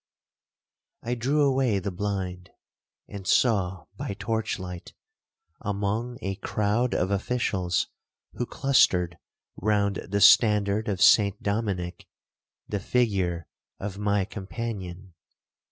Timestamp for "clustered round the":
8.47-10.19